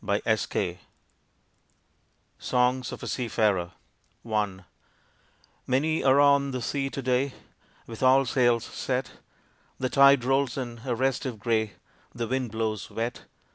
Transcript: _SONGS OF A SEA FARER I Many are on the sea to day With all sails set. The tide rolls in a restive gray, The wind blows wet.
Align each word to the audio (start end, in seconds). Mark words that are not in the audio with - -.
_SONGS 2.39 2.91
OF 2.91 3.03
A 3.03 3.07
SEA 3.07 3.27
FARER 3.27 3.71
I 4.27 4.59
Many 5.67 6.03
are 6.03 6.19
on 6.19 6.49
the 6.49 6.61
sea 6.63 6.89
to 6.89 7.03
day 7.03 7.33
With 7.85 8.01
all 8.01 8.25
sails 8.25 8.65
set. 8.65 9.11
The 9.77 9.89
tide 9.89 10.23
rolls 10.23 10.57
in 10.57 10.81
a 10.85 10.95
restive 10.95 11.37
gray, 11.37 11.73
The 12.15 12.27
wind 12.27 12.49
blows 12.51 12.89
wet. 12.89 13.25